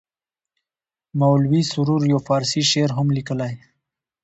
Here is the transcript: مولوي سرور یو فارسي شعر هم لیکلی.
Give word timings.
مولوي 1.19 1.61
سرور 1.71 2.01
یو 2.11 2.19
فارسي 2.27 2.61
شعر 2.71 2.89
هم 2.97 3.07
لیکلی. 3.17 3.53